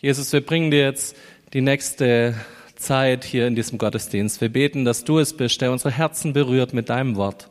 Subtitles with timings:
[0.00, 1.16] Jesus, wir bringen dir jetzt
[1.52, 2.36] die nächste
[2.76, 4.40] Zeit hier in diesem Gottesdienst.
[4.40, 7.50] Wir beten, dass du es bist, der unsere Herzen berührt mit deinem Wort.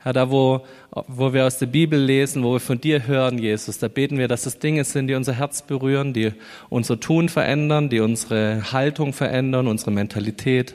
[0.00, 3.78] Herr, da wo, wo wir aus der Bibel lesen, wo wir von dir hören, Jesus,
[3.78, 6.32] da beten wir, dass es Dinge sind, die unser Herz berühren, die
[6.68, 10.74] unser Tun verändern, die unsere Haltung verändern, unsere Mentalität.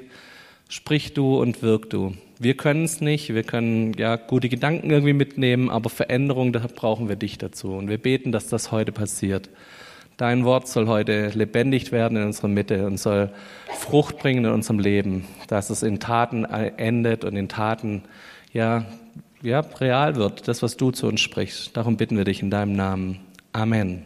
[0.70, 2.14] Sprich du und wirk du.
[2.40, 7.10] Wir können es nicht, wir können ja gute Gedanken irgendwie mitnehmen, aber Veränderung, da brauchen
[7.10, 7.74] wir dich dazu.
[7.74, 9.50] Und wir beten, dass das heute passiert.
[10.20, 13.32] Dein Wort soll heute lebendig werden in unserer Mitte und soll
[13.74, 18.04] Frucht bringen in unserem Leben, dass es in Taten endet und in Taten
[18.54, 18.86] ja
[19.42, 21.76] ja, real wird, das, was du zu uns sprichst.
[21.78, 23.20] Darum bitten wir dich in deinem Namen.
[23.54, 24.04] Amen.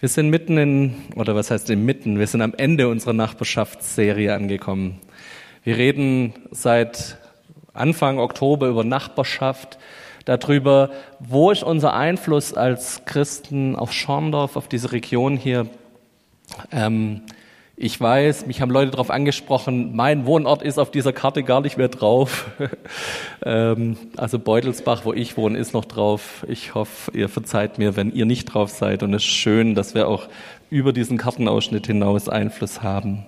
[0.00, 5.00] Wir sind mitten in, oder was heißt inmitten, wir sind am Ende unserer Nachbarschaftsserie angekommen.
[5.64, 7.18] Wir reden seit
[7.76, 9.78] Anfang Oktober über Nachbarschaft,
[10.24, 10.90] darüber,
[11.20, 15.66] wo ist unser Einfluss als Christen auf Schorndorf, auf diese Region hier.
[16.72, 17.22] Ähm,
[17.78, 21.76] ich weiß, mich haben Leute darauf angesprochen, mein Wohnort ist auf dieser Karte gar nicht
[21.76, 22.46] mehr drauf.
[23.44, 26.46] ähm, also Beutelsbach, wo ich wohne, ist noch drauf.
[26.48, 29.02] Ich hoffe, ihr verzeiht mir, wenn ihr nicht drauf seid.
[29.02, 30.28] Und es ist schön, dass wir auch
[30.70, 33.26] über diesen Kartenausschnitt hinaus Einfluss haben.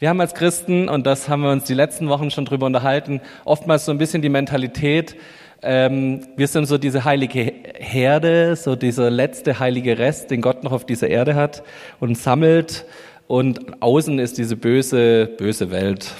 [0.00, 3.20] Wir haben als Christen, und das haben wir uns die letzten Wochen schon drüber unterhalten,
[3.44, 5.14] oftmals so ein bisschen die Mentalität,
[5.60, 10.72] ähm, wir sind so diese heilige Herde, so dieser letzte heilige Rest, den Gott noch
[10.72, 11.62] auf dieser Erde hat
[12.00, 12.86] und sammelt
[13.26, 16.14] und außen ist diese böse, böse Welt.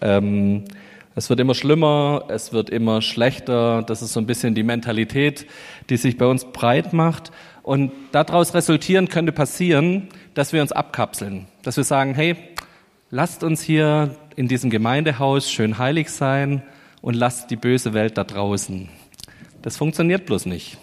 [0.00, 0.62] Ähm,
[1.16, 3.82] es wird immer schlimmer, es wird immer schlechter.
[3.82, 5.48] Das ist so ein bisschen die Mentalität,
[5.90, 7.32] die sich bei uns breit macht.
[7.64, 12.36] Und daraus resultieren könnte passieren, dass wir uns abkapseln, dass wir sagen, hey,
[13.14, 16.62] lasst uns hier in diesem Gemeindehaus schön heilig sein
[17.00, 18.88] und lasst die böse Welt da draußen.
[19.62, 20.78] Das funktioniert bloß nicht,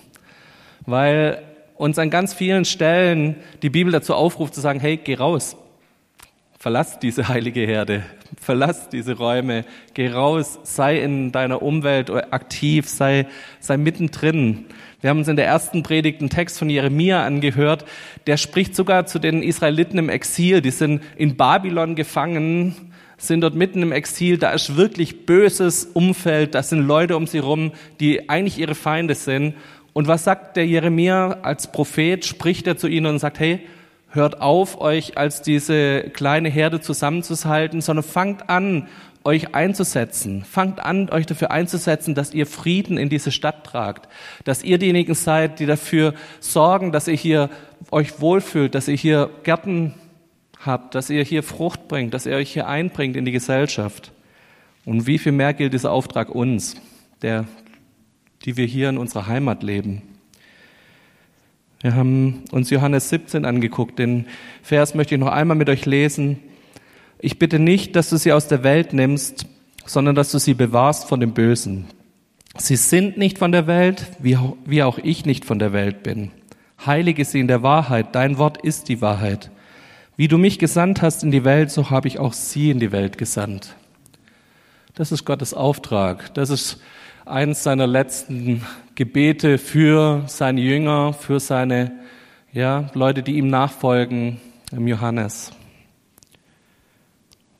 [0.85, 1.43] weil
[1.75, 5.57] uns an ganz vielen Stellen die Bibel dazu aufruft zu sagen, hey, geh raus,
[6.61, 8.03] Verlass diese heilige Herde,
[8.39, 9.65] verlass diese Räume,
[9.95, 13.25] geh raus, sei in deiner Umwelt aktiv, sei,
[13.59, 14.67] sei mittendrin.
[15.01, 17.85] Wir haben uns in der ersten Predigt einen Text von Jeremia angehört,
[18.27, 22.75] der spricht sogar zu den Israeliten im Exil, die sind in Babylon gefangen,
[23.17, 27.39] sind dort mitten im Exil, da ist wirklich böses Umfeld, da sind Leute um sie
[27.39, 29.55] rum, die eigentlich ihre Feinde sind.
[29.93, 32.23] Und was sagt der Jeremia als Prophet?
[32.23, 33.61] Spricht er zu ihnen und sagt, hey,
[34.09, 38.87] hört auf, euch als diese kleine Herde zusammenzuhalten, sondern fangt an,
[39.23, 40.43] euch einzusetzen.
[40.43, 44.07] Fangt an, euch dafür einzusetzen, dass ihr Frieden in diese Stadt tragt.
[44.43, 47.49] Dass ihr diejenigen seid, die dafür sorgen, dass ihr hier
[47.91, 49.93] euch wohlfühlt, dass ihr hier Gärten
[50.65, 54.11] habt, dass ihr hier Frucht bringt, dass ihr euch hier einbringt in die Gesellschaft.
[54.85, 56.75] Und wie viel mehr gilt dieser Auftrag uns,
[57.21, 57.45] der,
[58.45, 60.01] die wir hier in unserer Heimat leben?
[61.81, 63.97] Wir haben uns Johannes 17 angeguckt.
[63.97, 64.27] Den
[64.61, 66.39] Vers möchte ich noch einmal mit euch lesen.
[67.23, 69.45] Ich bitte nicht, dass du sie aus der Welt nimmst,
[69.85, 71.85] sondern dass du sie bewahrst von dem Bösen.
[72.57, 76.31] Sie sind nicht von der Welt, wie auch ich nicht von der Welt bin.
[76.83, 78.15] Heilige sie in der Wahrheit.
[78.15, 79.51] Dein Wort ist die Wahrheit.
[80.17, 82.91] Wie du mich gesandt hast in die Welt, so habe ich auch sie in die
[82.91, 83.75] Welt gesandt.
[84.95, 86.33] Das ist Gottes Auftrag.
[86.33, 86.81] Das ist
[87.25, 88.63] eines seiner letzten
[88.95, 91.91] Gebete für seine Jünger, für seine
[92.51, 95.51] ja, Leute, die ihm nachfolgen, im Johannes.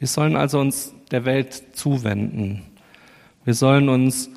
[0.02, 2.64] Wir sollen also uns der Welt zuwenden.
[3.46, 4.32] Wir sollen uns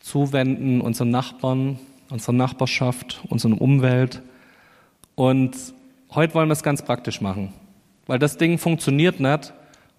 [0.00, 1.78] zuwenden unseren Nachbarn,
[2.10, 4.22] unserer Nachbarschaft, unserer Umwelt.
[5.14, 5.56] Und
[6.12, 7.52] heute wollen wir es ganz praktisch machen,
[8.08, 9.52] weil das Ding funktioniert nicht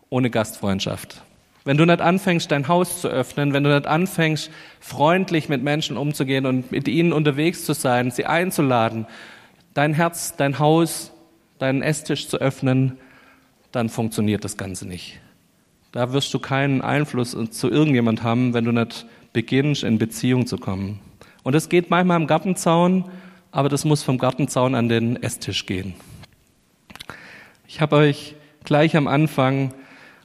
[0.09, 1.23] ohne Gastfreundschaft.
[1.63, 4.51] Wenn du nicht anfängst, dein Haus zu öffnen, wenn du nicht anfängst,
[4.81, 9.07] freundlich mit Menschen umzugehen und mit ihnen unterwegs zu sein, sie einzuladen,
[9.73, 11.13] dein Herz, dein Haus,
[11.57, 12.97] deinen Esstisch zu öffnen,
[13.71, 15.19] dann funktioniert das Ganze nicht.
[15.91, 20.57] Da wirst du keinen Einfluss zu irgendjemand haben, wenn du nicht beginnst, in Beziehung zu
[20.57, 20.99] kommen.
[21.43, 23.05] Und es geht manchmal am Gartenzaun,
[23.51, 25.95] aber das muss vom Gartenzaun an den Esstisch gehen.
[27.67, 29.73] Ich habe euch gleich am Anfang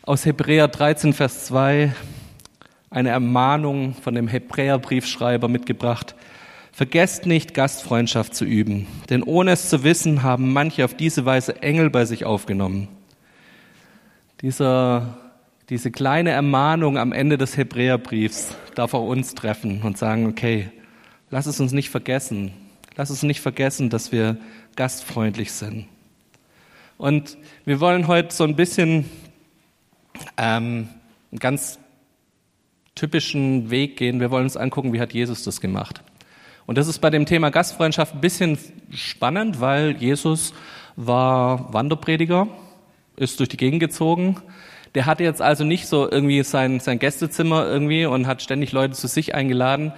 [0.02, 1.94] aus Hebräer 13, Vers 2
[2.90, 6.14] eine Ermahnung von dem Hebräerbriefschreiber mitgebracht.
[6.72, 11.62] Vergesst nicht, Gastfreundschaft zu üben, denn ohne es zu wissen, haben manche auf diese Weise
[11.62, 12.88] Engel bei sich aufgenommen.
[14.42, 15.16] Dieser,
[15.68, 20.70] diese kleine Ermahnung am Ende des Hebräerbriefs darf auch uns treffen und sagen, okay,
[21.30, 22.52] lass es uns nicht vergessen.
[22.96, 24.36] Lass es nicht vergessen, dass wir
[24.74, 25.86] gastfreundlich sind.
[26.98, 29.08] Und wir wollen heute so ein bisschen
[30.36, 30.88] ähm,
[31.30, 31.78] einen ganz
[32.96, 34.20] typischen Weg gehen.
[34.20, 36.02] Wir wollen uns angucken, wie hat Jesus das gemacht.
[36.66, 38.58] Und das ist bei dem Thema Gastfreundschaft ein bisschen
[38.90, 40.52] spannend, weil Jesus
[40.96, 42.48] war Wanderprediger,
[43.16, 44.40] ist durch die Gegend gezogen.
[44.94, 48.94] Der hatte jetzt also nicht so irgendwie sein, sein Gästezimmer irgendwie und hat ständig Leute
[48.94, 49.92] zu sich eingeladen.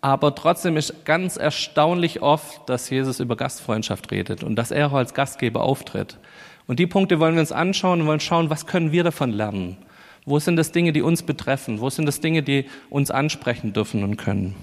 [0.00, 4.92] Aber trotzdem ist ganz erstaunlich oft, dass Jesus über Gastfreundschaft redet und dass er auch
[4.92, 6.18] als Gastgeber auftritt.
[6.66, 9.76] Und die Punkte wollen wir uns anschauen und wollen schauen, was können wir davon lernen?
[10.24, 11.80] Wo sind das Dinge, die uns betreffen?
[11.80, 14.54] Wo sind das Dinge, die uns ansprechen dürfen und können?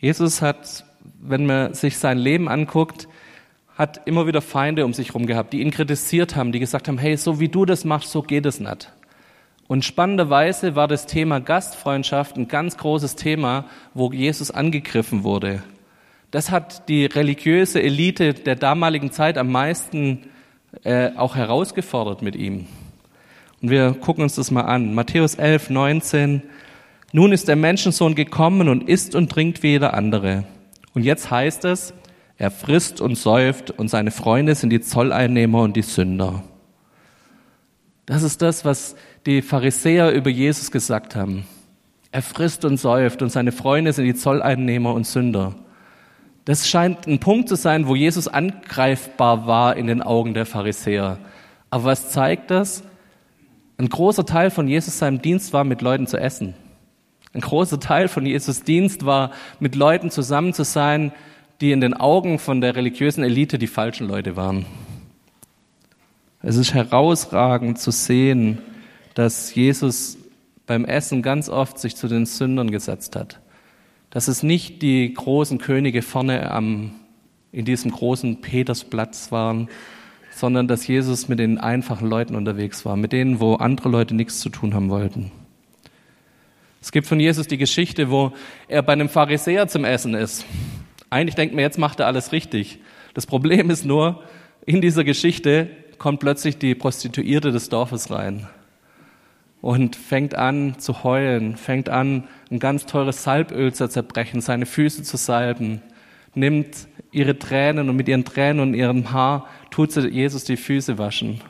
[0.00, 0.84] Jesus hat,
[1.20, 3.08] wenn man sich sein Leben anguckt,
[3.76, 6.98] hat immer wieder Feinde um sich herum gehabt, die ihn kritisiert haben, die gesagt haben,
[6.98, 8.90] hey, so wie du das machst, so geht es nicht.
[9.68, 15.62] Und spannenderweise war das Thema Gastfreundschaft ein ganz großes Thema, wo Jesus angegriffen wurde.
[16.30, 20.28] Das hat die religiöse Elite der damaligen Zeit am meisten
[20.84, 22.66] äh, auch herausgefordert mit ihm.
[23.60, 24.94] Und wir gucken uns das mal an.
[24.94, 26.42] Matthäus 11, 19.
[27.12, 30.44] Nun ist der Menschensohn gekommen und isst und trinkt wie jeder andere.
[30.94, 31.94] Und jetzt heißt es,
[32.38, 36.42] er frisst und säuft und seine Freunde sind die Zolleinnehmer und die Sünder.
[38.04, 38.94] Das ist das, was
[39.24, 41.46] die Pharisäer über Jesus gesagt haben.
[42.12, 45.54] Er frisst und säuft und seine Freunde sind die Zolleinnehmer und Sünder.
[46.44, 51.18] Das scheint ein Punkt zu sein, wo Jesus angreifbar war in den Augen der Pharisäer.
[51.70, 52.84] Aber was zeigt das?
[53.78, 56.54] Ein großer Teil von Jesus seinem Dienst war, mit Leuten zu essen.
[57.32, 61.12] Ein großer Teil von Jesus Dienst war, mit Leuten zusammen zu sein,
[61.60, 64.66] die in den Augen von der religiösen Elite die falschen Leute waren.
[66.42, 68.58] Es ist herausragend zu sehen,
[69.14, 70.18] dass Jesus
[70.66, 73.40] beim Essen ganz oft sich zu den Sündern gesetzt hat.
[74.10, 76.92] Dass es nicht die großen Könige vorne am,
[77.52, 79.68] in diesem großen Petersplatz waren,
[80.30, 84.40] sondern dass Jesus mit den einfachen Leuten unterwegs war, mit denen, wo andere Leute nichts
[84.40, 85.32] zu tun haben wollten.
[86.82, 88.32] Es gibt von Jesus die Geschichte, wo
[88.68, 90.44] er bei einem Pharisäer zum Essen ist.
[91.10, 92.80] Eigentlich denkt man, jetzt macht er alles richtig.
[93.14, 94.22] Das Problem ist nur,
[94.64, 95.68] in dieser Geschichte
[95.98, 98.46] kommt plötzlich die Prostituierte des Dorfes rein
[99.62, 105.02] und fängt an zu heulen, fängt an, ein ganz teures Salböl zu zerbrechen, seine Füße
[105.02, 105.82] zu salben,
[106.34, 110.98] nimmt ihre Tränen und mit ihren Tränen und ihrem Haar tut sie Jesus die Füße
[110.98, 111.40] waschen.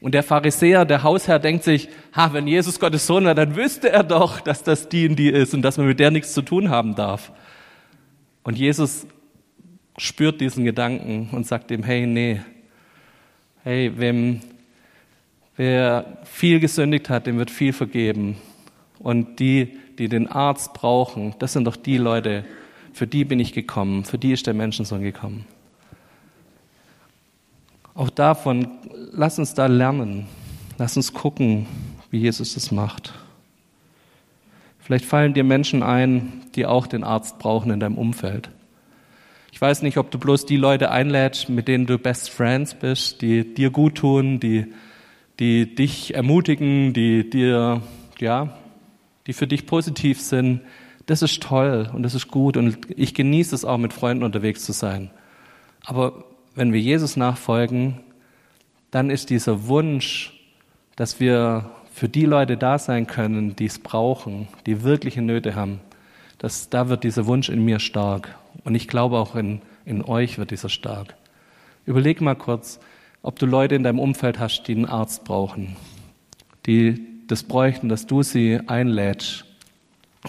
[0.00, 3.90] Und der Pharisäer, der Hausherr, denkt sich, ha, wenn Jesus Gottes Sohn wäre, dann wüsste
[3.90, 6.42] er doch, dass das die und die ist und dass man mit der nichts zu
[6.42, 7.32] tun haben darf.
[8.48, 9.06] Und Jesus
[9.98, 12.40] spürt diesen Gedanken und sagt ihm, hey, nee,
[13.62, 14.40] hey, wem,
[15.58, 18.38] wer viel gesündigt hat, dem wird viel vergeben.
[19.00, 22.46] Und die, die den Arzt brauchen, das sind doch die Leute,
[22.94, 25.44] für die bin ich gekommen, für die ist der Menschensohn gekommen.
[27.92, 28.66] Auch davon,
[29.12, 30.26] lass uns da lernen,
[30.78, 31.66] lass uns gucken,
[32.10, 33.12] wie Jesus das macht.
[34.88, 38.48] Vielleicht fallen dir Menschen ein, die auch den Arzt brauchen in deinem Umfeld.
[39.52, 43.20] Ich weiß nicht, ob du bloß die Leute einlädst, mit denen du Best Friends bist,
[43.20, 44.72] die dir gut tun, die,
[45.40, 47.82] die dich ermutigen, die dir,
[48.18, 48.56] ja,
[49.26, 50.62] die für dich positiv sind.
[51.04, 54.64] Das ist toll und das ist gut und ich genieße es auch, mit Freunden unterwegs
[54.64, 55.10] zu sein.
[55.84, 56.24] Aber
[56.54, 58.00] wenn wir Jesus nachfolgen,
[58.90, 60.32] dann ist dieser Wunsch,
[60.96, 65.80] dass wir für die Leute da sein können, die es brauchen, die wirkliche Nöte haben,
[66.38, 68.38] dass da wird dieser Wunsch in mir stark.
[68.62, 71.16] Und ich glaube auch in, in euch wird dieser stark.
[71.86, 72.78] Überleg mal kurz,
[73.20, 75.74] ob du Leute in deinem Umfeld hast, die einen Arzt brauchen,
[76.66, 79.44] die das bräuchten, dass du sie einlädst,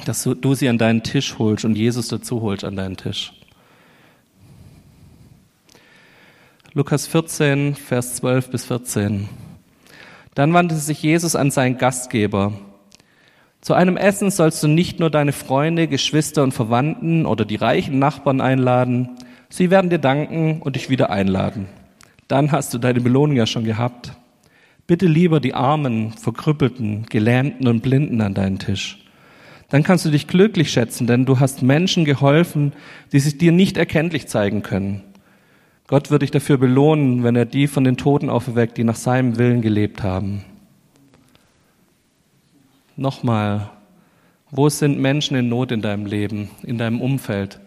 [0.05, 3.31] dass du, du sie an deinen Tisch holst und Jesus dazu holst an deinen Tisch.
[6.73, 9.29] Lukas 14, Vers 12 bis 14.
[10.35, 12.53] Dann wandte sich Jesus an seinen Gastgeber.
[13.61, 17.99] Zu einem Essen sollst du nicht nur deine Freunde, Geschwister und Verwandten oder die reichen
[17.99, 19.17] Nachbarn einladen.
[19.49, 21.67] Sie werden dir danken und dich wieder einladen.
[22.27, 24.13] Dann hast du deine Belohnung ja schon gehabt.
[24.87, 29.03] Bitte lieber die Armen, Verkrüppelten, Gelähmten und Blinden an deinen Tisch.
[29.69, 32.73] Dann kannst du dich glücklich schätzen, denn du hast Menschen geholfen,
[33.11, 35.03] die sich dir nicht erkenntlich zeigen können.
[35.89, 39.39] Gott wird dich dafür belohnen, wenn er die von den Toten auferweckt, die nach seinem
[39.39, 40.45] Willen gelebt haben.
[42.95, 43.71] Nochmal,
[44.51, 47.59] wo sind Menschen in Not in deinem Leben, in deinem Umfeld,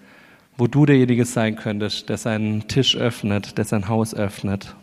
[0.57, 4.77] wo du derjenige sein könntest, der seinen Tisch öffnet, der sein Haus öffnet?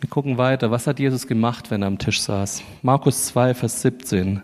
[0.00, 0.72] Wir gucken weiter.
[0.72, 2.64] Was hat Jesus gemacht, wenn er am Tisch saß?
[2.82, 4.42] Markus 2, Vers 17.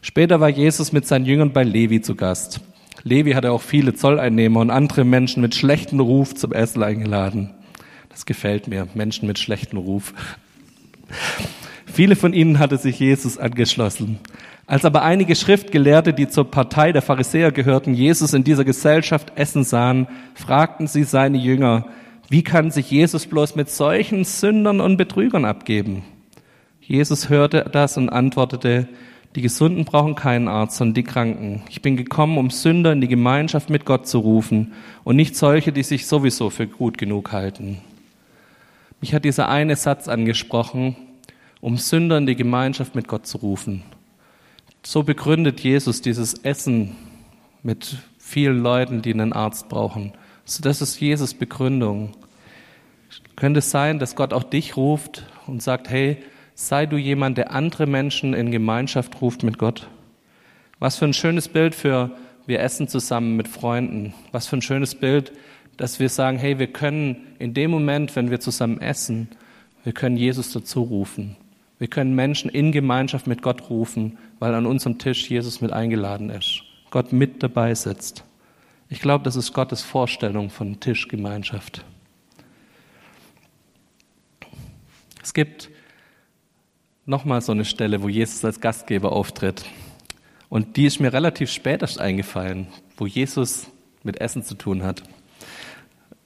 [0.00, 2.62] Später war Jesus mit seinen Jüngern bei Levi zu Gast.
[3.02, 7.50] Levi hatte auch viele Zolleinnehmer und andere Menschen mit schlechtem Ruf zum Essen eingeladen.
[8.08, 10.12] Das gefällt mir, Menschen mit schlechtem Ruf.
[11.86, 14.18] Viele von ihnen hatte sich Jesus angeschlossen.
[14.66, 19.64] Als aber einige Schriftgelehrte, die zur Partei der Pharisäer gehörten, Jesus in dieser Gesellschaft essen
[19.64, 21.86] sahen, fragten sie seine Jünger,
[22.28, 26.04] wie kann sich Jesus bloß mit solchen Sündern und Betrügern abgeben?
[26.80, 28.88] Jesus hörte das und antwortete,
[29.36, 31.62] die Gesunden brauchen keinen Arzt, sondern die Kranken.
[31.68, 34.72] Ich bin gekommen, um Sünder in die Gemeinschaft mit Gott zu rufen
[35.04, 37.78] und nicht solche, die sich sowieso für gut genug halten.
[39.00, 40.96] Mich hat dieser eine Satz angesprochen,
[41.60, 43.82] um Sünder in die Gemeinschaft mit Gott zu rufen.
[44.82, 46.96] So begründet Jesus dieses Essen
[47.62, 50.12] mit vielen Leuten, die einen Arzt brauchen.
[50.62, 52.12] das ist Jesus Begründung.
[53.36, 56.18] Könnte es sein, dass Gott auch dich ruft und sagt, hey,
[56.62, 59.88] Sei du jemand, der andere Menschen in Gemeinschaft ruft mit Gott.
[60.78, 62.10] Was für ein schönes Bild für
[62.44, 64.12] wir essen zusammen mit Freunden.
[64.30, 65.32] Was für ein schönes Bild,
[65.78, 69.28] dass wir sagen, hey, wir können in dem Moment, wenn wir zusammen essen,
[69.84, 71.34] wir können Jesus dazu rufen.
[71.78, 76.28] Wir können Menschen in Gemeinschaft mit Gott rufen, weil an unserem Tisch Jesus mit eingeladen
[76.28, 76.60] ist.
[76.90, 78.22] Gott mit dabei sitzt.
[78.90, 81.86] Ich glaube, das ist Gottes Vorstellung von Tischgemeinschaft.
[85.22, 85.70] Es gibt
[87.06, 89.64] nochmal so eine Stelle, wo Jesus als Gastgeber auftritt.
[90.48, 92.66] Und die ist mir relativ spät erst eingefallen,
[92.96, 93.68] wo Jesus
[94.02, 95.02] mit Essen zu tun hat.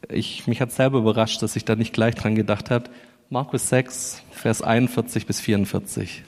[0.09, 2.91] Ich, mich hat selber überrascht, dass ich da nicht gleich dran gedacht habe.
[3.31, 6.23] Markus 6, Vers 41 bis 44.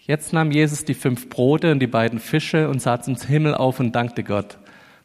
[0.00, 3.80] Jetzt nahm Jesus die fünf Brote und die beiden Fische und sah zum Himmel auf
[3.80, 4.58] und dankte Gott.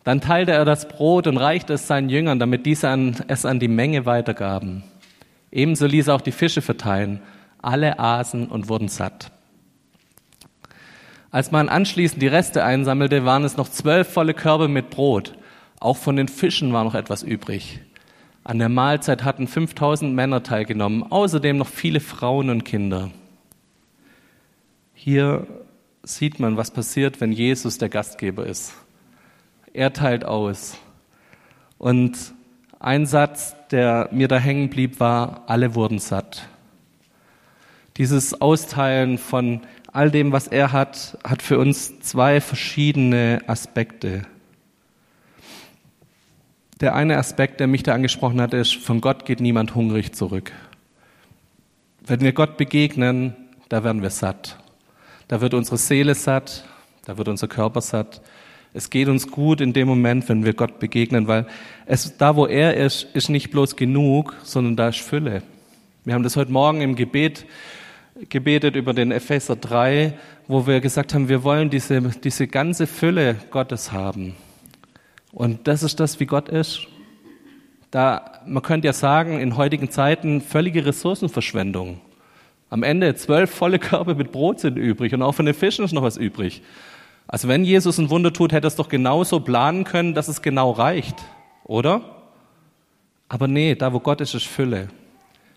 [0.03, 3.68] Dann teilte er das Brot und reichte es seinen Jüngern, damit diese es an die
[3.68, 4.84] Menge weitergaben.
[5.51, 7.22] Ebenso ließ er auch die Fische verteilen.
[7.62, 9.32] Alle aßen und wurden satt.
[11.32, 15.36] Als man anschließend die Reste einsammelte, waren es noch zwölf volle Körbe mit Brot.
[15.80, 17.80] Auch von den Fischen war noch etwas übrig.
[18.44, 23.12] An der Mahlzeit hatten 5000 Männer teilgenommen, außerdem noch viele Frauen und Kinder.
[24.94, 25.46] Hier
[26.04, 28.74] sieht man, was passiert, wenn Jesus der Gastgeber ist.
[29.72, 30.78] Er teilt aus.
[31.78, 32.18] Und
[32.80, 36.48] ein Satz, der mir da hängen blieb, war, alle wurden satt.
[38.00, 39.60] Dieses Austeilen von
[39.91, 44.22] all dem, was er hat, hat für uns zwei verschiedene Aspekte.
[46.79, 50.53] Der eine Aspekt, der mich da angesprochen hat, ist, von Gott geht niemand hungrig zurück.
[52.08, 53.36] Wenn wir Gott begegnen,
[53.68, 54.58] da werden wir satt.
[55.27, 56.63] Da wird unsere Seele satt,
[57.03, 58.22] da wird unser Körper satt.
[58.74, 61.48] Es geht uns gut in dem Moment, wenn wir Gott begegnen, weil
[61.86, 65.44] es, da wo er ist, ist nicht bloß genug, sondern da ist Fülle.
[66.06, 67.46] Wir haben das heute Morgen im Gebet
[68.28, 70.14] gebetet über den Epheser 3,
[70.48, 74.36] wo wir gesagt haben, wir wollen diese, diese ganze Fülle Gottes haben.
[75.32, 76.88] Und das ist das, wie Gott ist.
[77.92, 82.02] Da, man könnte ja sagen, in heutigen Zeiten völlige Ressourcenverschwendung.
[82.70, 85.94] Am Ende zwölf volle Körbe mit Brot sind übrig und auch von den Fischen ist
[85.94, 86.62] noch was übrig.
[87.28, 90.42] Also wenn Jesus ein Wunder tut, hätte er es doch genauso planen können, dass es
[90.42, 91.16] genau reicht,
[91.64, 92.02] oder?
[93.28, 94.90] Aber nee, da wo Gott ist, ist Fülle.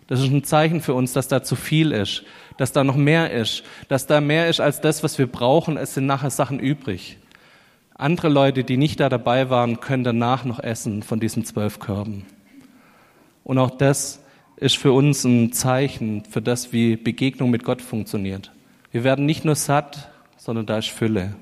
[0.07, 2.25] Das ist ein Zeichen für uns, dass da zu viel ist,
[2.59, 5.77] dass da noch mehr ist, dass da mehr ist als das, was wir brauchen.
[5.77, 7.19] Es sind nachher Sachen übrig.
[7.95, 12.25] Andere Leute, die nicht da dabei waren, können danach noch essen von diesen zwölf Körben.
[13.45, 14.23] Und auch das
[14.57, 18.53] ist für uns ein Zeichen für das, wie Begegnung mit Gott funktioniert.
[18.91, 21.35] Wir werden nicht nur satt, sondern da ist Fülle.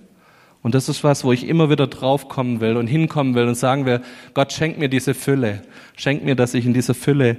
[0.62, 3.87] Und das ist was, wo ich immer wieder draufkommen will und hinkommen will und sagen
[3.87, 4.02] will,
[4.35, 5.62] Gott schenkt mir diese Fülle.
[5.97, 7.38] Schenkt mir, dass ich in dieser Fülle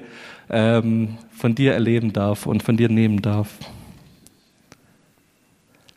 [0.52, 3.50] ähm, von dir erleben darf und von dir nehmen darf.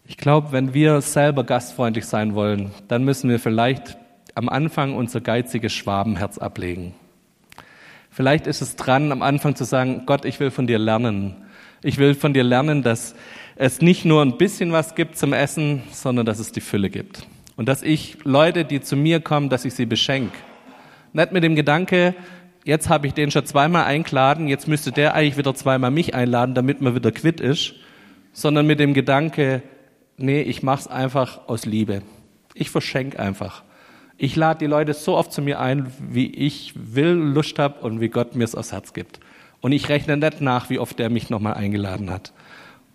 [0.07, 3.97] Ich glaube, wenn wir selber gastfreundlich sein wollen, dann müssen wir vielleicht
[4.35, 6.95] am Anfang unser geiziges Schwabenherz ablegen.
[8.11, 11.37] Vielleicht ist es dran, am Anfang zu sagen, Gott, ich will von dir lernen.
[11.83, 13.15] Ich will von dir lernen, dass
[13.57, 17.27] es nicht nur ein bisschen was gibt zum Essen, sondern dass es die Fülle gibt.
[17.57, 20.37] Und dass ich Leute, die zu mir kommen, dass ich sie beschenke.
[21.13, 22.15] Nicht mit dem Gedanke,
[22.65, 26.55] jetzt habe ich den schon zweimal eingeladen, jetzt müsste der eigentlich wieder zweimal mich einladen,
[26.55, 27.75] damit man wieder quitt ist,
[28.33, 29.63] sondern mit dem Gedanke,
[30.17, 32.03] nee, ich mach's einfach aus Liebe.
[32.55, 33.63] Ich verschenke einfach.
[34.17, 38.01] Ich lade die Leute so oft zu mir ein, wie ich will, Lust habe und
[38.01, 39.21] wie Gott mir es aufs Herz gibt.
[39.61, 42.33] Und ich rechne nicht nach, wie oft er mich nochmal eingeladen hat.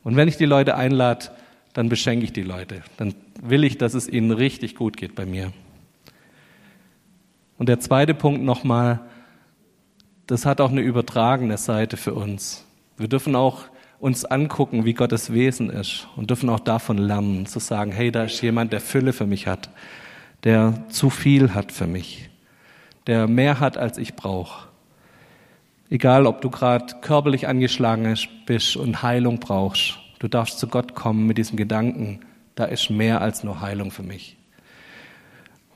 [0.03, 1.25] Und wenn ich die Leute einlade,
[1.73, 2.81] dann beschenke ich die Leute.
[2.97, 5.51] Dann will ich, dass es ihnen richtig gut geht bei mir.
[7.57, 9.01] Und der zweite Punkt nochmal,
[10.29, 12.63] das hat auch eine übertragene Seite für uns.
[12.97, 13.63] Wir dürfen auch
[13.99, 18.25] uns angucken, wie Gottes Wesen ist und dürfen auch davon lernen, zu sagen, hey, da
[18.25, 19.71] ist jemand, der Fülle für mich hat,
[20.43, 22.29] der zu viel hat für mich,
[23.07, 24.67] der mehr hat, als ich brauche.
[25.89, 31.25] Egal, ob du gerade körperlich angeschlagen bist und Heilung brauchst, du darfst zu Gott kommen
[31.25, 32.19] mit diesem Gedanken,
[32.53, 34.37] da ist mehr als nur Heilung für mich.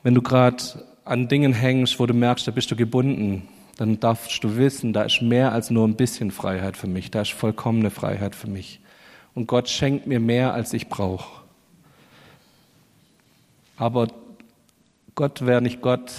[0.03, 0.63] Wenn du gerade
[1.05, 5.03] an Dingen hängst, wo du merkst, da bist du gebunden, dann darfst du wissen, da
[5.03, 8.79] ist mehr als nur ein bisschen Freiheit für mich, da ist vollkommene Freiheit für mich.
[9.33, 11.41] Und Gott schenkt mir mehr, als ich brauche.
[13.77, 14.07] Aber
[15.15, 16.13] Gott wäre nicht Gott,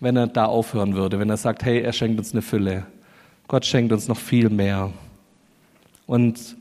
[0.00, 2.86] wenn er da aufhören würde, wenn er sagt, hey, er schenkt uns eine Fülle.
[3.48, 4.92] Gott schenkt uns noch viel mehr.
[6.06, 6.56] Und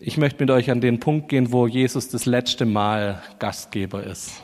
[0.00, 4.42] ich möchte mit euch an den Punkt gehen, wo Jesus das letzte Mal Gastgeber ist.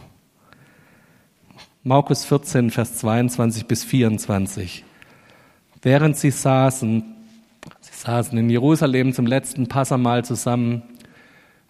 [1.86, 4.84] Markus 14, Vers 22 bis 24.
[5.82, 7.04] Während sie saßen,
[7.80, 10.82] sie saßen in Jerusalem zum letzten Passamal zusammen,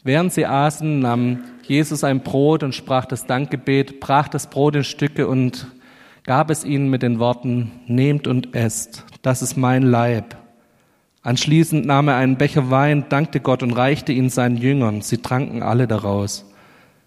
[0.05, 4.85] während sie aßen, nahm Jesus ein Brot und sprach das Dankgebet, brach das Brot in
[4.85, 5.67] Stücke und
[6.23, 10.37] gab es ihnen mit den Worten, nehmt und esst, das ist mein Leib.
[11.25, 15.01] Anschließend nahm er einen Becher Wein, dankte Gott und reichte ihn seinen Jüngern.
[15.01, 16.54] Sie tranken alle daraus.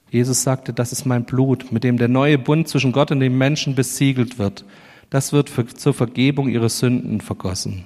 [0.10, 3.38] Jesus sagte, das ist mein Blut, mit dem der neue Bund zwischen Gott und dem
[3.38, 4.64] Menschen besiegelt wird.
[5.10, 7.86] Das wird für, zur Vergebung ihrer Sünden vergossen.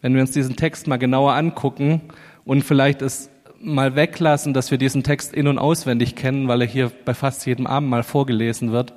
[0.00, 2.00] Wenn wir uns diesen Text mal genauer angucken
[2.44, 6.66] und vielleicht es mal weglassen, dass wir diesen Text in- und auswendig kennen, weil er
[6.66, 8.92] hier bei fast jedem Abend mal vorgelesen wird,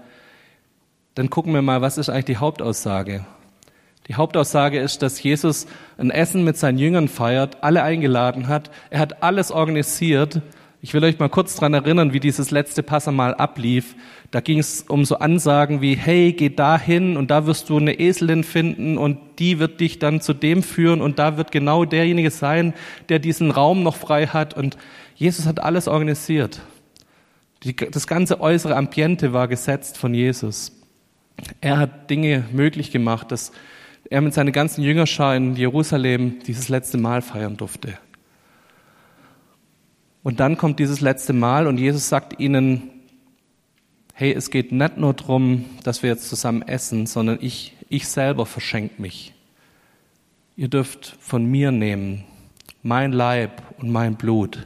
[1.14, 3.26] dann gucken wir mal, was ist eigentlich die Hauptaussage?
[4.08, 5.66] Die Hauptaussage ist, dass Jesus
[5.98, 8.70] ein Essen mit seinen Jüngern feiert, alle eingeladen hat.
[8.92, 10.42] Er hat alles organisiert.
[10.82, 13.96] Ich will euch mal kurz dran erinnern, wie dieses letzte Passamal ablief.
[14.30, 17.78] Da ging es um so Ansagen wie, hey, geh da hin und da wirst du
[17.78, 21.86] eine Eselin finden und die wird dich dann zu dem führen und da wird genau
[21.86, 22.76] derjenige sein,
[23.10, 24.54] der diesen Raum noch frei hat.
[24.54, 24.78] Und
[25.16, 26.62] Jesus hat alles organisiert.
[27.64, 30.72] Die, das ganze äußere Ambiente war gesetzt von Jesus.
[31.62, 33.52] Er hat Dinge möglich gemacht, dass
[34.10, 37.98] er mit seiner ganzen Jüngerschar in Jerusalem dieses letzte Mal feiern durfte.
[40.24, 42.90] Und dann kommt dieses letzte Mal und Jesus sagt ihnen,
[44.14, 48.46] hey, es geht nicht nur darum, dass wir jetzt zusammen essen, sondern ich, ich selber
[48.46, 49.34] verschenke mich.
[50.56, 52.24] Ihr dürft von mir nehmen,
[52.82, 54.66] mein Leib und mein Blut.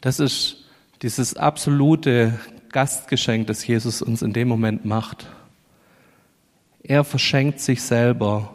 [0.00, 0.64] Das ist
[1.02, 2.38] dieses absolute
[2.70, 5.26] Gastgeschenk, das Jesus uns in dem Moment macht.
[6.82, 8.54] Er verschenkt sich selber.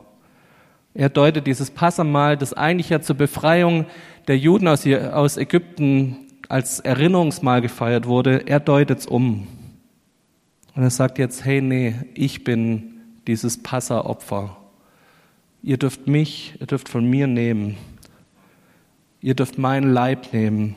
[0.93, 3.85] Er deutet dieses Passamal, das eigentlich ja zur Befreiung
[4.27, 6.17] der Juden aus, aus Ägypten
[6.49, 9.47] als Erinnerungsmal gefeiert wurde, er deutet es um.
[10.75, 14.57] Und er sagt jetzt, hey, nee, ich bin dieses Passaopfer.
[15.63, 17.77] Ihr dürft mich, ihr dürft von mir nehmen.
[19.21, 20.75] Ihr dürft meinen Leib nehmen.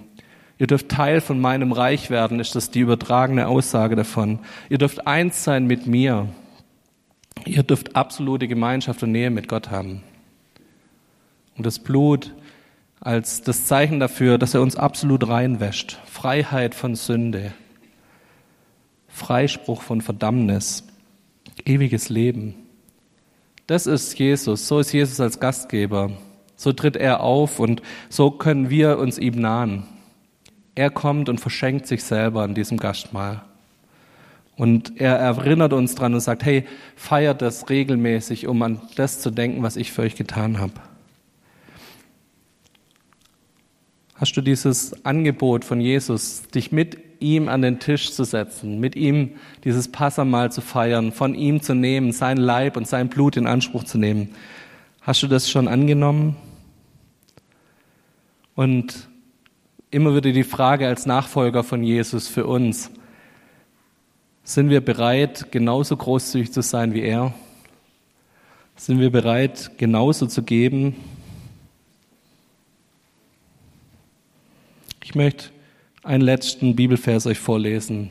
[0.58, 4.40] Ihr dürft Teil von meinem Reich werden, ist das die übertragene Aussage davon.
[4.68, 6.28] Ihr dürft eins sein mit mir.
[7.46, 10.02] Ihr dürft absolute Gemeinschaft und Nähe mit Gott haben.
[11.56, 12.34] Und das Blut
[13.00, 15.98] als das Zeichen dafür, dass er uns absolut reinwäscht.
[16.04, 17.52] Freiheit von Sünde,
[19.08, 20.84] Freispruch von Verdammnis,
[21.64, 22.54] ewiges Leben.
[23.66, 26.10] Das ist Jesus, so ist Jesus als Gastgeber.
[26.56, 29.84] So tritt er auf und so können wir uns ihm nahen.
[30.74, 33.42] Er kommt und verschenkt sich selber an diesem Gastmahl.
[34.60, 39.30] Und er erinnert uns dran und sagt, hey, feiert das regelmäßig, um an das zu
[39.30, 40.74] denken, was ich für euch getan habe.
[44.16, 48.96] Hast du dieses Angebot von Jesus, dich mit ihm an den Tisch zu setzen, mit
[48.96, 49.30] ihm
[49.64, 53.84] dieses Passamal zu feiern, von ihm zu nehmen, sein Leib und sein Blut in Anspruch
[53.84, 54.34] zu nehmen?
[55.00, 56.36] Hast du das schon angenommen?
[58.54, 59.08] Und
[59.90, 62.90] immer wieder die Frage als Nachfolger von Jesus für uns,
[64.50, 67.32] sind wir bereit, genauso großzügig zu sein wie er?
[68.74, 70.96] Sind wir bereit, genauso zu geben?
[75.04, 75.50] Ich möchte
[76.02, 78.10] einen letzten Bibelvers euch vorlesen,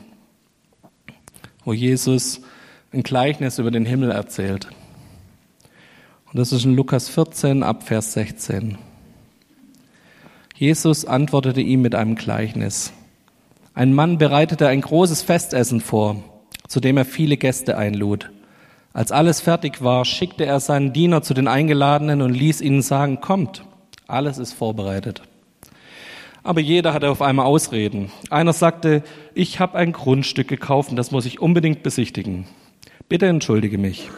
[1.65, 2.39] wo Jesus
[2.93, 4.69] ein Gleichnis über den Himmel erzählt.
[6.27, 8.77] Und das ist in Lukas 14 ab Vers 16.
[10.55, 12.93] Jesus antwortete ihm mit einem Gleichnis.
[13.73, 16.17] Ein Mann bereitete ein großes Festessen vor,
[16.67, 18.31] zu dem er viele Gäste einlud.
[18.93, 23.21] Als alles fertig war, schickte er seinen Diener zu den Eingeladenen und ließ ihnen sagen,
[23.21, 23.63] kommt,
[24.07, 25.21] alles ist vorbereitet.
[26.41, 28.11] Aber jeder hatte auf einmal Ausreden.
[28.29, 29.03] Einer sagte,
[29.35, 32.45] ich habe ein Grundstück gekauft und das muss ich unbedingt besichtigen.
[33.07, 34.09] Bitte entschuldige mich.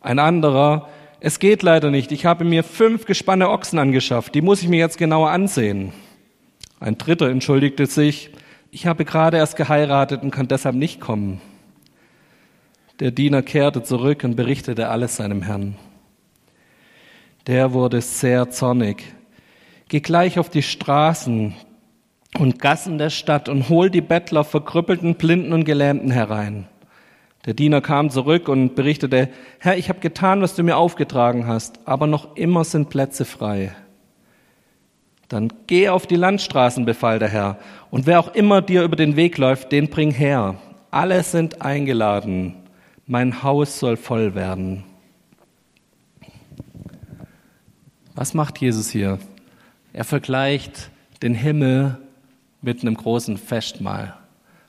[0.00, 0.88] Ein anderer,
[1.20, 4.78] es geht leider nicht, ich habe mir fünf gespanne Ochsen angeschafft, die muss ich mir
[4.78, 5.92] jetzt genauer ansehen.
[6.78, 8.30] Ein dritter entschuldigte sich,
[8.74, 11.40] ich habe gerade erst geheiratet und kann deshalb nicht kommen.
[12.98, 15.76] Der Diener kehrte zurück und berichtete alles seinem Herrn.
[17.46, 19.04] Der wurde sehr zornig.
[19.86, 21.54] Geh gleich auf die Straßen
[22.36, 26.66] und Gassen der Stadt und hol die Bettler, Verkrüppelten, Blinden und Gelähmten herein.
[27.46, 29.28] Der Diener kam zurück und berichtete,
[29.60, 33.70] Herr, ich habe getan, was du mir aufgetragen hast, aber noch immer sind Plätze frei.
[35.28, 37.58] Dann geh auf die Landstraßen, befahl der Herr,
[37.90, 40.56] und wer auch immer dir über den Weg läuft, den bring her.
[40.90, 42.56] Alle sind eingeladen
[43.06, 44.84] mein Haus soll voll werden.
[48.14, 49.18] Was macht Jesus hier?
[49.92, 50.90] Er vergleicht
[51.22, 51.98] den Himmel
[52.62, 54.16] mit einem großen Festmahl,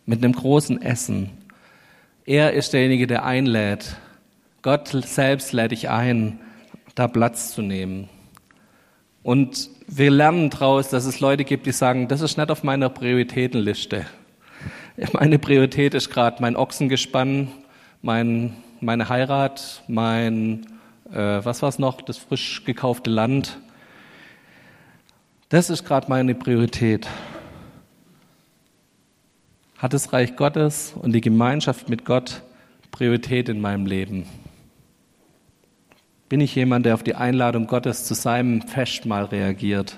[0.06, 1.30] mit einem großen Essen.
[2.26, 3.96] Er ist derjenige, der einlädt.
[4.62, 6.39] Gott selbst lädt dich ein,
[6.96, 8.10] da Platz zu nehmen.
[9.22, 12.89] Und wir lernen daraus, dass es Leute gibt, die sagen, das ist nicht auf meiner
[12.89, 14.06] Prioritätenliste.
[15.13, 17.50] Meine Priorität ist gerade mein Ochsengespann
[18.06, 20.67] mein, meine Heirat, mein,
[21.12, 23.58] äh, was war es noch, das frisch gekaufte Land.
[25.50, 27.08] Das ist gerade meine Priorität.
[29.80, 32.43] Hat das Reich Gottes und die Gemeinschaft mit Gott
[32.91, 34.28] Priorität in meinem Leben?
[36.28, 39.98] Bin ich jemand, der auf die Einladung Gottes zu seinem Festmahl reagiert?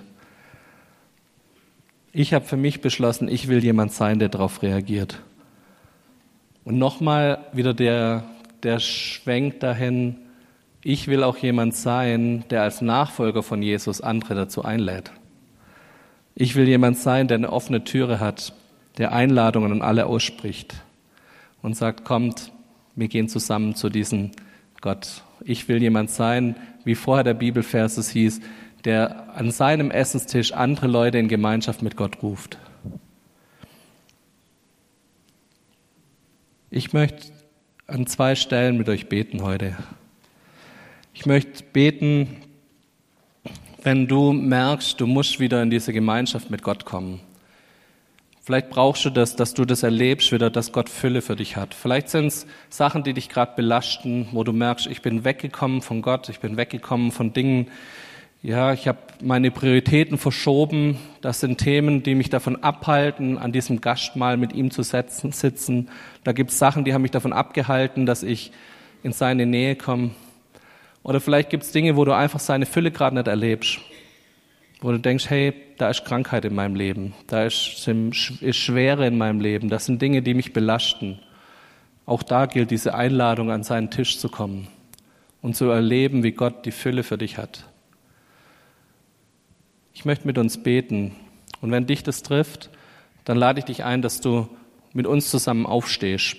[2.12, 5.22] Ich habe für mich beschlossen, ich will jemand sein, der darauf reagiert.
[6.66, 8.24] Und nochmal wieder der,
[8.63, 10.18] der Schwenk dahin,
[10.84, 15.12] ich will auch jemand sein, der als Nachfolger von Jesus andere dazu einlädt.
[16.36, 18.54] Ich will jemand sein, der eine offene Türe hat,
[18.98, 20.76] der Einladungen an alle ausspricht
[21.62, 22.52] und sagt, kommt,
[22.96, 24.32] wir gehen zusammen zu diesem
[24.82, 25.24] Gott.
[25.43, 28.41] Ich will jemand sein, wie vorher der Bibelvers es hieß,
[28.86, 32.58] der an seinem Essenstisch andere Leute in Gemeinschaft mit Gott ruft.
[36.69, 37.32] Ich möchte
[37.88, 39.76] an zwei Stellen mit euch beten heute.
[41.13, 42.28] Ich möchte beten,
[43.84, 47.21] wenn du merkst, du musst wieder in diese Gemeinschaft mit Gott kommen.
[48.48, 51.74] Vielleicht brauchst du das, dass du das erlebst wieder, dass Gott Fülle für dich hat.
[51.74, 56.02] Vielleicht sind es Sachen, die dich gerade belasten, wo du merkst, ich bin weggekommen von
[56.02, 57.68] Gott, ich bin weggekommen von Dingen,
[58.42, 60.98] ja, ich habe meine Prioritäten verschoben.
[61.20, 65.90] Das sind Themen, die mich davon abhalten, an diesem Gastmahl mit ihm zu setzen, sitzen.
[66.24, 68.54] Da gibt es Sachen, die haben mich davon abgehalten, dass ich
[69.04, 70.12] in seine Nähe komme.
[71.04, 73.80] Oder vielleicht gibt es Dinge, wo du einfach seine Fülle gerade nicht erlebst.
[74.80, 79.40] Wo du denkst, hey, da ist Krankheit in meinem Leben, da ist, Schwere in meinem
[79.40, 81.20] Leben, das sind Dinge, die mich belasten.
[82.06, 84.68] Auch da gilt diese Einladung, an seinen Tisch zu kommen
[85.42, 87.66] und zu erleben, wie Gott die Fülle für dich hat.
[89.94, 91.16] Ich möchte mit uns beten.
[91.60, 92.70] Und wenn dich das trifft,
[93.26, 94.48] dann lade ich dich ein, dass du
[94.94, 96.38] mit uns zusammen aufstehst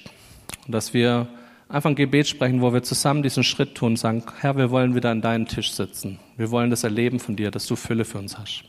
[0.67, 1.29] und dass wir
[1.69, 4.95] einfach ein Gebet sprechen, wo wir zusammen diesen Schritt tun und sagen, Herr, wir wollen
[4.95, 6.19] wieder an deinen Tisch sitzen.
[6.37, 8.65] Wir wollen das erleben von dir, dass du Fülle für uns hast.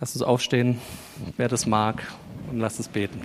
[0.00, 0.78] Lass uns aufstehen,
[1.36, 2.02] wer das mag,
[2.50, 3.20] und lass uns beten.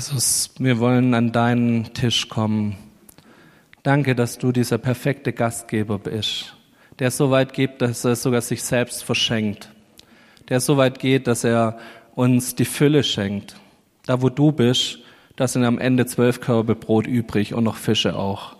[0.00, 2.78] Jesus, wir wollen an deinen Tisch kommen.
[3.82, 6.56] Danke, dass du dieser perfekte Gastgeber bist,
[6.98, 9.68] der so weit geht, dass er sogar sich selbst verschenkt,
[10.48, 11.78] der so weit geht, dass er
[12.14, 13.56] uns die Fülle schenkt.
[14.06, 15.00] Da, wo du bist,
[15.36, 18.56] da sind am Ende zwölf Körbe Brot übrig und noch Fische auch.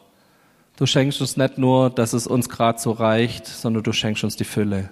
[0.77, 4.37] Du schenkst uns nicht nur, dass es uns gerade so reicht, sondern du schenkst uns
[4.37, 4.91] die Fülle.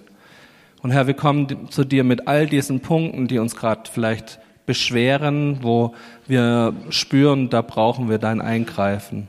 [0.81, 5.63] Und Herr, wir kommen zu dir mit all diesen Punkten, die uns gerade vielleicht beschweren,
[5.63, 5.95] wo
[6.27, 9.27] wir spüren, da brauchen wir dein Eingreifen.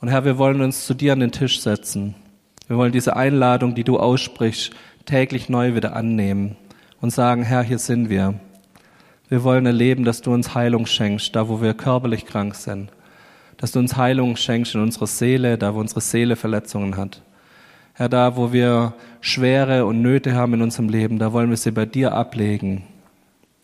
[0.00, 2.14] Und Herr, wir wollen uns zu dir an den Tisch setzen.
[2.68, 4.70] Wir wollen diese Einladung, die du aussprichst,
[5.04, 6.54] täglich neu wieder annehmen
[7.00, 8.34] und sagen, Herr, hier sind wir.
[9.28, 12.92] Wir wollen erleben, dass du uns Heilung schenkst, da wo wir körperlich krank sind.
[13.56, 17.20] Dass du uns Heilung schenkst in unserer Seele, da wo unsere Seele Verletzungen hat.
[17.94, 21.72] Herr, da wo wir Schwere und Nöte haben in unserem Leben, da wollen wir sie
[21.72, 22.84] bei dir ablegen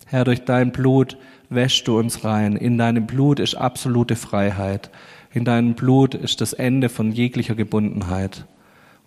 [0.05, 1.17] Herr, durch dein Blut
[1.49, 2.55] wäschst du uns rein.
[2.55, 4.91] In deinem Blut ist absolute Freiheit.
[5.33, 8.45] In deinem Blut ist das Ende von jeglicher Gebundenheit.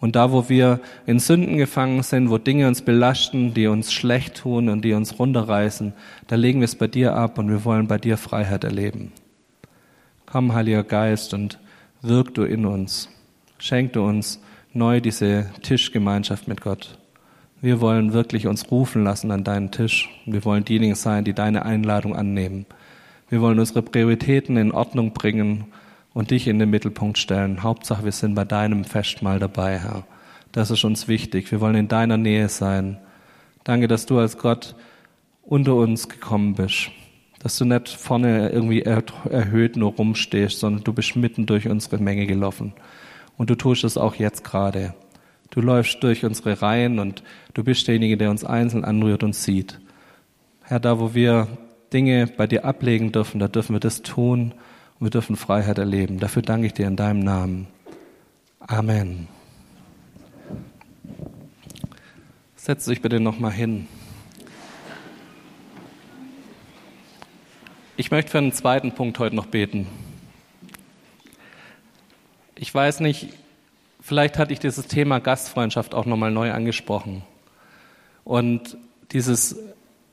[0.00, 4.38] Und da, wo wir in Sünden gefangen sind, wo Dinge uns belasten, die uns schlecht
[4.38, 5.92] tun und die uns runterreißen,
[6.28, 9.12] da legen wir es bei dir ab und wir wollen bei dir Freiheit erleben.
[10.26, 11.58] Komm, Heiliger Geist, und
[12.02, 13.08] wirk du in uns.
[13.58, 14.40] Schenk du uns
[14.72, 16.97] neu diese Tischgemeinschaft mit Gott.
[17.60, 20.08] Wir wollen wirklich uns rufen lassen an deinen Tisch.
[20.26, 22.66] Wir wollen diejenigen sein, die deine Einladung annehmen.
[23.28, 25.64] Wir wollen unsere Prioritäten in Ordnung bringen
[26.14, 27.64] und dich in den Mittelpunkt stellen.
[27.64, 30.04] Hauptsache, wir sind bei deinem Festmahl dabei, Herr.
[30.52, 31.50] Das ist uns wichtig.
[31.50, 32.98] Wir wollen in deiner Nähe sein.
[33.64, 34.76] Danke, dass du als Gott
[35.42, 36.92] unter uns gekommen bist.
[37.40, 42.26] Dass du nicht vorne irgendwie erhöht nur rumstehst, sondern du bist mitten durch unsere Menge
[42.26, 42.72] gelaufen.
[43.36, 44.94] Und du tust es auch jetzt gerade.
[45.50, 47.22] Du läufst durch unsere Reihen und
[47.54, 49.80] du bist derjenige, der uns einzeln anrührt und sieht.
[50.62, 51.48] Herr, da wo wir
[51.92, 54.52] Dinge bei dir ablegen dürfen, da dürfen wir das tun
[54.98, 56.18] und wir dürfen Freiheit erleben.
[56.18, 57.66] Dafür danke ich dir in deinem Namen.
[58.60, 59.28] Amen.
[62.56, 63.86] Setz dich bitte nochmal hin.
[67.96, 69.86] Ich möchte für einen zweiten Punkt heute noch beten.
[72.54, 73.30] Ich weiß nicht,
[74.08, 77.22] vielleicht hatte ich dieses Thema Gastfreundschaft auch nochmal neu angesprochen.
[78.24, 78.78] Und
[79.12, 79.56] dieses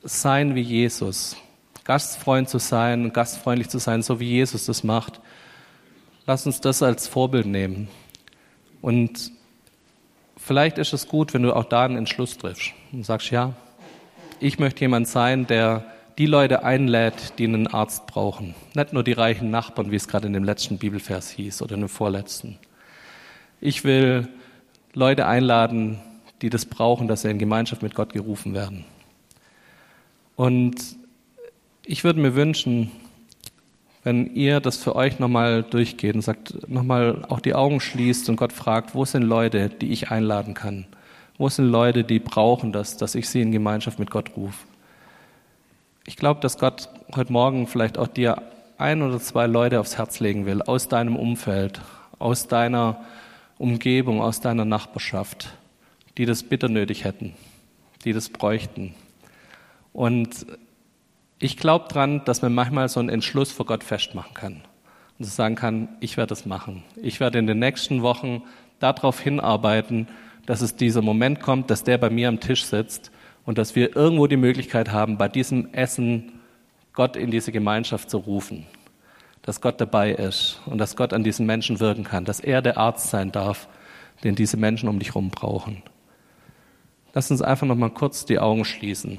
[0.02, 1.34] Sein wie Jesus,
[1.84, 5.20] Gastfreund zu sein, gastfreundlich zu sein, so wie Jesus das macht.
[6.26, 7.88] Lass uns das als Vorbild nehmen.
[8.82, 9.32] Und
[10.36, 13.54] vielleicht ist es gut, wenn du auch da einen Entschluss triffst und sagst, ja,
[14.40, 15.86] ich möchte jemand sein, der
[16.18, 18.54] die Leute einlädt, die einen Arzt brauchen.
[18.74, 21.80] Nicht nur die reichen Nachbarn, wie es gerade in dem letzten Bibelvers hieß oder in
[21.80, 22.58] dem vorletzten.
[23.60, 24.28] Ich will
[24.92, 25.98] Leute einladen,
[26.42, 28.84] die das brauchen, dass sie in Gemeinschaft mit Gott gerufen werden.
[30.36, 30.76] Und
[31.84, 32.90] ich würde mir wünschen,
[34.04, 38.36] wenn ihr das für euch nochmal durchgeht und sagt, nochmal auch die Augen schließt und
[38.36, 40.86] Gott fragt, wo sind Leute, die ich einladen kann?
[41.38, 44.66] Wo sind Leute, die brauchen das, dass ich sie in Gemeinschaft mit Gott rufe?
[46.06, 48.42] Ich glaube, dass Gott heute Morgen vielleicht auch dir
[48.78, 51.80] ein oder zwei Leute aufs Herz legen will, aus deinem Umfeld,
[52.18, 53.00] aus deiner
[53.58, 55.56] Umgebung, aus deiner Nachbarschaft,
[56.18, 57.34] die das bitter nötig hätten,
[58.04, 58.94] die das bräuchten.
[59.92, 60.46] Und
[61.38, 64.62] ich glaube dran, dass man manchmal so einen Entschluss vor Gott festmachen kann
[65.18, 66.82] und sagen kann, ich werde es machen.
[67.02, 68.42] Ich werde in den nächsten Wochen
[68.78, 70.08] darauf hinarbeiten,
[70.46, 73.10] dass es dieser Moment kommt, dass der bei mir am Tisch sitzt
[73.44, 76.32] und dass wir irgendwo die Möglichkeit haben, bei diesem Essen
[76.92, 78.66] Gott in diese Gemeinschaft zu rufen,
[79.46, 82.76] dass Gott dabei ist und dass Gott an diesen Menschen wirken kann, dass er der
[82.76, 83.68] Arzt sein darf,
[84.24, 85.82] den diese Menschen um dich herum brauchen.
[87.14, 89.18] Lass uns einfach noch mal kurz die Augen schließen.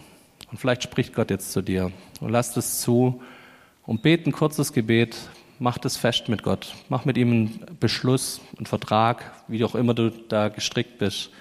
[0.51, 1.91] Und vielleicht spricht Gott jetzt zu dir.
[2.19, 3.21] Und lass es zu
[3.85, 5.17] und bete ein kurzes Gebet,
[5.59, 9.93] mach das fest mit Gott, mach mit ihm einen Beschluss, einen Vertrag, wie auch immer
[9.93, 11.31] du da gestrickt bist,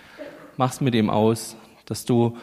[0.56, 2.36] mach's mit ihm aus, dass du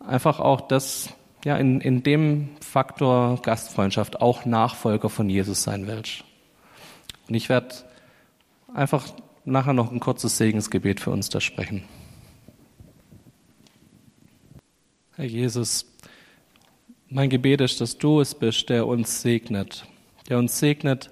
[0.00, 1.10] einfach auch das,
[1.44, 6.24] ja, in, in dem Faktor Gastfreundschaft auch Nachfolger von Jesus sein willst.
[7.28, 7.74] Und ich werde
[8.74, 9.06] einfach
[9.44, 11.82] nachher noch ein kurzes Segensgebet für uns da sprechen.
[15.16, 15.86] Herr Jesus,
[17.08, 19.86] mein Gebet ist, dass du es bist, der uns segnet,
[20.28, 21.10] der uns segnet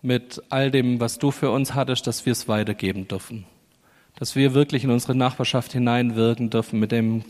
[0.00, 3.44] mit all dem, was du für uns hattest, dass wir es weitergeben dürfen,
[4.16, 7.24] dass wir wirklich in unsere Nachbarschaft hineinwirken dürfen mit dem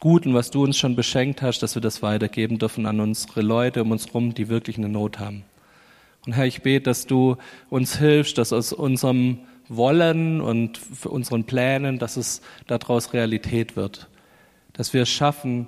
[0.00, 3.82] Guten, was du uns schon beschenkt hast, dass wir das weitergeben dürfen an unsere Leute
[3.82, 5.42] um uns herum, die wirklich eine Not haben.
[6.24, 7.36] Und Herr, ich bete, dass du
[7.68, 14.06] uns hilfst, dass aus unserem Wollen und unseren Plänen, dass es daraus Realität wird.
[14.72, 15.66] Dass wir es schaffen,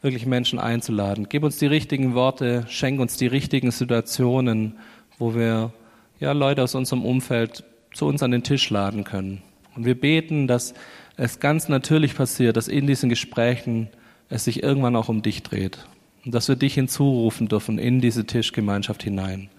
[0.00, 1.26] wirklich Menschen einzuladen.
[1.28, 4.78] Gib uns die richtigen Worte, schenk uns die richtigen Situationen,
[5.18, 5.72] wo wir
[6.20, 9.42] ja, Leute aus unserem Umfeld zu uns an den Tisch laden können.
[9.74, 10.72] Und wir beten, dass
[11.16, 13.88] es ganz natürlich passiert, dass in diesen Gesprächen
[14.28, 15.78] es sich irgendwann auch um dich dreht.
[16.24, 19.50] Und dass wir dich hinzurufen dürfen in diese Tischgemeinschaft hinein.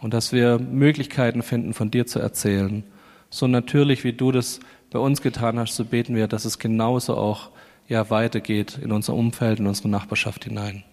[0.00, 2.84] Und dass wir Möglichkeiten finden, von dir zu erzählen.
[3.28, 7.16] So natürlich, wie du das bei uns getan hast, so beten wir, dass es genauso
[7.16, 7.50] auch
[7.88, 10.84] ja weitergeht in unser Umfeld, in unsere Nachbarschaft hinein.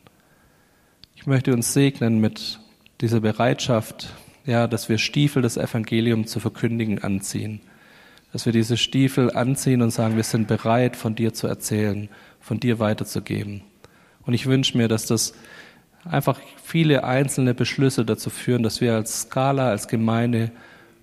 [1.16, 2.60] Ich möchte uns segnen mit
[3.02, 4.14] dieser Bereitschaft,
[4.46, 7.62] ja, dass wir Stiefel des Evangeliums zu verkündigen anziehen
[8.34, 12.10] dass wir diese Stiefel anziehen und sagen, wir sind bereit, von dir zu erzählen,
[12.42, 13.62] von dir weiterzugeben.
[14.26, 15.34] Und ich wünsche mir, dass das
[16.04, 20.52] einfach viele einzelne Beschlüsse dazu führen, dass wir als Skala, als Gemeinde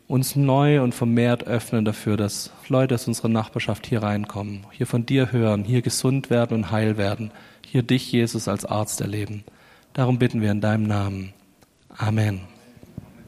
[0.09, 5.07] uns neu und vermehrt öffnen dafür, dass Leute aus unserer Nachbarschaft hier reinkommen, hier von
[5.07, 7.31] dir hören, hier gesund werden und heil werden,
[7.65, 9.45] hier dich, Jesus, als Arzt erleben.
[9.93, 11.33] Darum bitten wir in deinem Namen.
[11.97, 12.50] Amen.